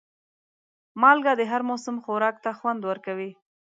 مالګه 1.01 1.33
د 1.37 1.41
هر 1.51 1.61
موسم 1.69 1.95
خوراک 2.03 2.35
ته 2.43 2.51
خوند 2.57 2.81
ورکوي. 2.89 3.31